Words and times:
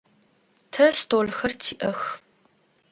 Тэ 0.71 0.85
столхэр 0.97 1.53
тиӏэх. 1.61 1.99